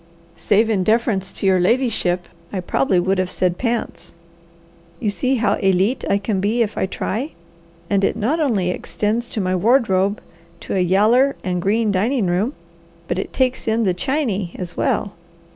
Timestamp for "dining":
11.91-12.25